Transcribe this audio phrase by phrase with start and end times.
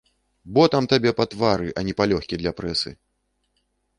[0.57, 2.97] Ботам табе па твары, а не палёгкі для прэсы!